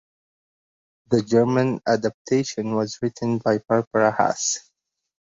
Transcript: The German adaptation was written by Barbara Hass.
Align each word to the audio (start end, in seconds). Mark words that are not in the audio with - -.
The 1.11 1.21
German 1.21 1.79
adaptation 1.87 2.73
was 2.73 2.97
written 3.03 3.37
by 3.37 3.59
Barbara 3.59 4.09
Hass. 4.11 4.71